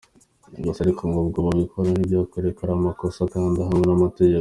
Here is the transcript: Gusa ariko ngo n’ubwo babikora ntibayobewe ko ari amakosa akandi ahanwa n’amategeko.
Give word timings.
Gusa 0.63 0.79
ariko 0.85 1.01
ngo 1.07 1.17
n’ubwo 1.19 1.39
babikora 1.47 1.87
ntibayobewe 1.89 2.49
ko 2.57 2.63
ari 2.65 2.73
amakosa 2.77 3.17
akandi 3.21 3.57
ahanwa 3.59 3.85
n’amategeko. 3.89 4.29